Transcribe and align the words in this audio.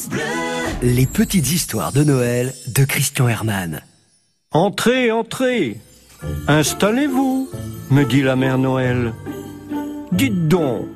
France 0.00 0.08
Bleu. 0.08 0.20
Les 0.82 1.06
petites 1.06 1.50
histoires 1.52 1.92
de 1.92 2.04
Noël 2.04 2.54
de 2.68 2.84
Christian 2.84 3.28
Herman. 3.28 3.80
Entrez, 4.52 5.10
entrez. 5.10 5.78
Installez-vous, 6.48 7.48
me 7.90 8.04
dit 8.04 8.22
la 8.22 8.36
mère 8.36 8.58
Noël. 8.58 9.12
Dites 10.12 10.48
donc, 10.48 10.86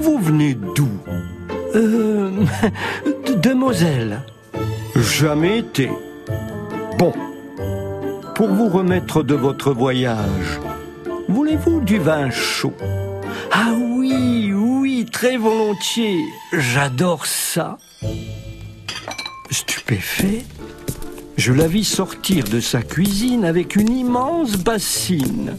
vous 0.00 0.18
venez 0.18 0.54
d'où? 0.54 0.88
Euh. 1.74 2.30
de, 3.26 3.34
de 3.34 3.52
Moselle. 3.54 4.22
Jamais 4.96 5.58
été. 5.58 5.90
Bon, 6.98 7.12
pour 8.34 8.48
vous 8.48 8.68
remettre 8.68 9.22
de 9.22 9.34
votre 9.34 9.72
voyage, 9.72 10.60
voulez-vous 11.28 11.80
du 11.80 11.98
vin 11.98 12.30
chaud? 12.30 12.74
Ah 13.50 13.72
oui, 13.74 14.52
oui, 14.54 14.61
très 15.04 15.36
volontiers. 15.36 16.24
J'adore 16.52 17.26
ça. 17.26 17.78
Stupéfait, 19.50 20.44
je 21.36 21.52
la 21.52 21.66
vis 21.66 21.84
sortir 21.84 22.44
de 22.44 22.60
sa 22.60 22.82
cuisine 22.82 23.44
avec 23.44 23.76
une 23.76 23.90
immense 23.90 24.56
bassine. 24.56 25.56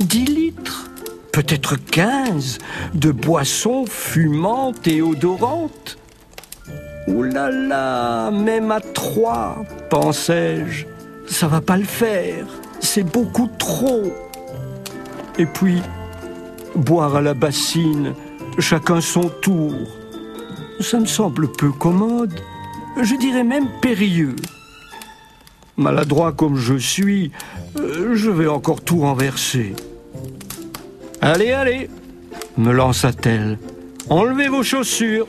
Dix 0.00 0.24
litres, 0.24 0.90
peut-être 1.32 1.76
quinze, 1.76 2.58
de 2.94 3.10
boissons 3.10 3.86
fumantes 3.86 4.86
et 4.86 5.02
odorantes. 5.02 5.98
Ouh 7.08 7.22
là 7.22 7.50
là, 7.50 8.30
même 8.30 8.70
à 8.70 8.80
trois, 8.80 9.64
pensais-je, 9.90 10.86
ça 11.26 11.46
va 11.48 11.60
pas 11.60 11.76
le 11.76 11.84
faire, 11.84 12.46
c'est 12.80 13.02
beaucoup 13.02 13.48
trop. 13.58 14.12
Et 15.38 15.46
puis, 15.46 15.80
boire 16.74 17.16
à 17.16 17.20
la 17.20 17.34
bassine, 17.34 18.14
chacun 18.58 19.00
son 19.00 19.28
tour, 19.40 19.72
ça 20.80 20.98
me 21.00 21.06
semble 21.06 21.50
peu 21.52 21.70
commode, 21.70 22.40
je 23.00 23.14
dirais 23.14 23.44
même 23.44 23.68
périlleux. 23.80 24.36
Maladroit 25.76 26.32
comme 26.32 26.56
je 26.56 26.74
suis, 26.74 27.30
euh, 27.78 28.14
je 28.14 28.30
vais 28.30 28.48
encore 28.48 28.80
tout 28.80 28.98
renverser. 28.98 29.74
Allez, 31.20 31.52
allez, 31.52 31.88
me 32.56 32.72
lança-t-elle, 32.72 33.58
enlevez 34.10 34.48
vos 34.48 34.62
chaussures. 34.62 35.26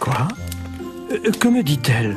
Quoi? 0.00 0.28
Euh, 1.12 1.30
Que 1.40 1.48
me 1.48 1.62
dit-elle? 1.62 2.16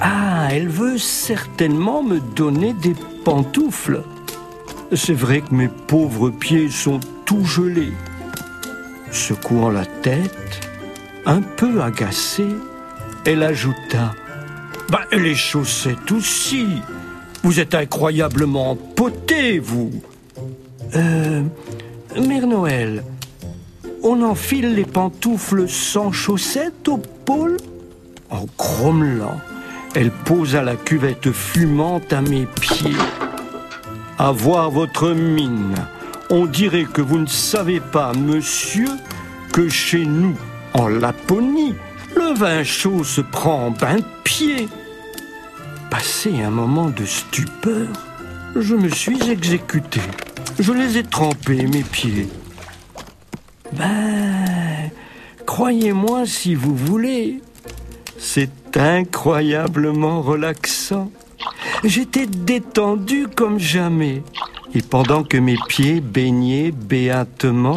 Ah, 0.00 0.48
elle 0.50 0.68
veut 0.68 0.98
certainement 0.98 2.02
me 2.02 2.20
donner 2.20 2.72
des 2.74 2.94
pantoufles. 3.24 4.02
C'est 4.92 5.14
vrai 5.14 5.40
que 5.40 5.54
mes 5.54 5.68
pauvres 5.68 6.30
pieds 6.30 6.68
sont 6.68 7.00
tout 7.24 7.44
gelés. 7.44 7.92
Secouant 9.14 9.70
la 9.70 9.86
tête, 9.86 10.68
un 11.24 11.40
peu 11.40 11.80
agacée, 11.80 12.48
elle 13.24 13.44
ajouta 13.44 14.12
Bah, 14.90 15.02
les 15.12 15.36
chaussettes 15.36 16.10
aussi. 16.10 16.66
Vous 17.44 17.60
êtes 17.60 17.76
incroyablement 17.76 18.74
poté, 18.74 19.60
vous. 19.60 19.92
Euh, 20.96 21.42
Mère 22.20 22.48
Noël, 22.48 23.04
on 24.02 24.20
enfile 24.20 24.74
les 24.74 24.84
pantoufles 24.84 25.68
sans 25.68 26.10
chaussettes 26.10 26.88
au 26.88 26.98
pôle? 26.98 27.56
En 28.30 28.46
grommelant, 28.58 29.40
elle 29.94 30.10
posa 30.10 30.62
la 30.62 30.74
cuvette 30.74 31.30
fumante 31.30 32.12
à 32.12 32.20
mes 32.20 32.46
pieds. 32.60 32.96
À 34.18 34.32
voir 34.32 34.72
votre 34.72 35.10
mine, 35.12 35.76
on 36.30 36.46
dirait 36.46 36.84
que 36.84 37.00
vous 37.00 37.18
ne 37.18 37.26
savez 37.26 37.80
pas, 37.80 38.12
monsieur, 38.12 38.88
que 39.52 39.68
chez 39.68 40.04
nous, 40.04 40.36
en 40.72 40.88
Laponie, 40.88 41.74
le 42.16 42.34
vin 42.34 42.62
chaud 42.64 43.04
se 43.04 43.20
prend 43.20 43.66
en 43.66 43.70
bain 43.70 43.96
de 43.96 44.04
pied. 44.24 44.68
Passé 45.90 46.42
un 46.42 46.50
moment 46.50 46.90
de 46.90 47.04
stupeur, 47.04 47.88
je 48.56 48.74
me 48.74 48.88
suis 48.88 49.30
exécuté. 49.30 50.00
Je 50.58 50.72
les 50.72 50.98
ai 50.98 51.02
trempés, 51.02 51.66
mes 51.66 51.82
pieds. 51.82 52.28
Ben, 53.72 54.90
croyez-moi 55.46 56.26
si 56.26 56.54
vous 56.54 56.74
voulez. 56.74 57.40
C'est 58.18 58.76
incroyablement 58.76 60.22
relaxant. 60.22 61.10
J'étais 61.82 62.26
détendu 62.26 63.26
comme 63.34 63.58
jamais. 63.58 64.22
Et 64.74 64.82
pendant 64.82 65.22
que 65.22 65.36
mes 65.36 65.56
pieds 65.68 66.00
baignaient 66.00 66.72
béatement, 66.72 67.76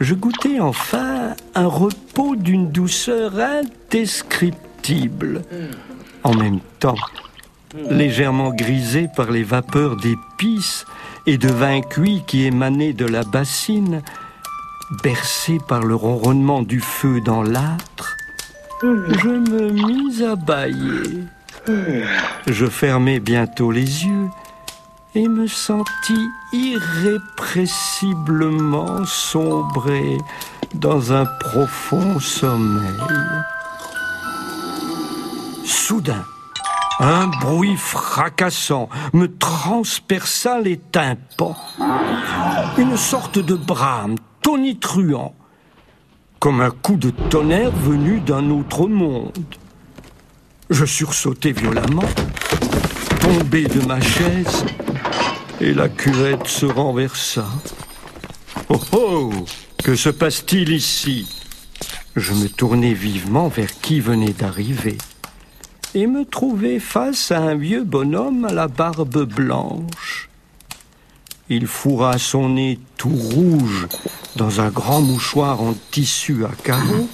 je 0.00 0.14
goûtais 0.14 0.60
enfin 0.60 1.34
un 1.54 1.66
repos 1.66 2.36
d'une 2.36 2.70
douceur 2.70 3.32
indescriptible. 3.36 5.42
En 6.22 6.34
même 6.34 6.60
temps, 6.78 6.94
légèrement 7.90 8.50
grisé 8.50 9.08
par 9.14 9.30
les 9.30 9.42
vapeurs 9.42 9.96
d'épices 9.96 10.84
et 11.26 11.36
de 11.36 11.48
vin 11.48 11.80
cuit 11.80 12.22
qui 12.26 12.44
émanaient 12.44 12.92
de 12.92 13.06
la 13.06 13.24
bassine, 13.24 14.02
bercé 15.02 15.58
par 15.68 15.82
le 15.82 15.94
ronronnement 15.94 16.62
du 16.62 16.80
feu 16.80 17.20
dans 17.20 17.42
l'âtre, 17.42 18.16
je 18.82 19.28
me 19.28 19.70
mis 19.70 20.22
à 20.22 20.36
bâiller. 20.36 21.24
Je 22.46 22.66
fermai 22.66 23.20
bientôt 23.20 23.70
les 23.70 24.06
yeux 24.06 24.17
et 25.14 25.28
me 25.28 25.46
sentis 25.46 26.28
irrépressiblement 26.52 29.04
sombrer 29.04 30.18
dans 30.74 31.12
un 31.12 31.26
profond 31.40 32.18
sommeil. 32.20 33.00
Soudain, 35.64 36.24
un 37.00 37.28
bruit 37.28 37.76
fracassant 37.76 38.88
me 39.12 39.36
transperça 39.36 40.60
les 40.60 40.78
tympans. 40.78 41.56
Une 42.76 42.96
sorte 42.96 43.38
de 43.38 43.54
brame 43.54 44.16
tonitruant, 44.42 45.34
comme 46.38 46.60
un 46.60 46.70
coup 46.70 46.96
de 46.96 47.10
tonnerre 47.10 47.70
venu 47.70 48.20
d'un 48.20 48.50
autre 48.50 48.86
monde. 48.86 49.32
Je 50.70 50.84
sursautai 50.84 51.52
violemment, 51.52 52.02
tombé 53.20 53.64
de 53.64 53.84
ma 53.86 54.00
chaise, 54.00 54.64
et 55.60 55.74
la 55.74 55.88
cuvette 55.88 56.46
se 56.46 56.66
renversa. 56.66 57.46
Oh 58.68 58.80
oh 58.92 59.32
Que 59.82 59.94
se 59.96 60.08
passe-t-il 60.10 60.70
ici? 60.70 61.26
Je 62.16 62.32
me 62.34 62.48
tournai 62.48 62.94
vivement 62.94 63.48
vers 63.48 63.80
qui 63.80 64.00
venait 64.00 64.32
d'arriver 64.32 64.98
et 65.94 66.06
me 66.06 66.24
trouvai 66.24 66.80
face 66.80 67.30
à 67.32 67.38
un 67.38 67.54
vieux 67.54 67.84
bonhomme 67.84 68.44
à 68.44 68.52
la 68.52 68.68
barbe 68.68 69.24
blanche. 69.24 70.28
Il 71.48 71.66
fourra 71.66 72.18
son 72.18 72.50
nez 72.50 72.78
tout 72.96 73.08
rouge 73.08 73.88
dans 74.36 74.60
un 74.60 74.68
grand 74.68 75.00
mouchoir 75.00 75.62
en 75.62 75.74
tissu 75.90 76.44
à 76.44 76.50
carreaux 76.62 77.08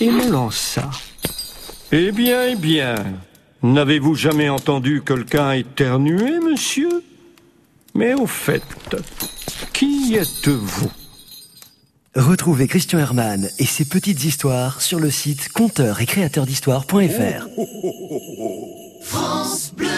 et 0.00 0.10
me 0.10 0.30
lança. 0.30 0.88
Eh 1.92 2.12
bien, 2.12 2.44
eh 2.44 2.56
bien, 2.56 2.94
n'avez-vous 3.62 4.14
jamais 4.14 4.48
entendu 4.48 5.02
quelqu'un 5.04 5.52
éternuer, 5.52 6.38
monsieur? 6.40 7.02
Mais 7.94 8.14
au 8.14 8.26
fait, 8.26 8.62
qui 9.72 10.14
êtes-vous? 10.14 10.90
Retrouvez 12.14 12.66
Christian 12.66 12.98
Herman 12.98 13.48
et 13.58 13.66
ses 13.66 13.84
petites 13.84 14.24
histoires 14.24 14.80
sur 14.80 14.98
le 14.98 15.10
site 15.10 15.50
conteur 15.50 16.00
et 16.00 16.06
créateur 16.06 16.46
d'histoire.fr. 16.46 17.48
France 19.02 19.72
Bleu. 19.76 19.88